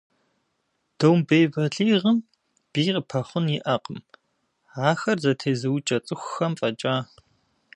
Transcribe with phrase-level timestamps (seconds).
[0.97, 2.17] Домбей бэлигъым
[2.71, 3.99] бий къыпэхъун иӏэкъым,
[4.89, 6.95] ахэр зэтезыукӏэ цӏыхухэм фӏэкӏа.